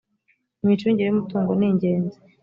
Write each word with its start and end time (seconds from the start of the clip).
imicungire 0.63 1.07
yumutungo 1.07 1.51
ningenzi. 1.59 2.17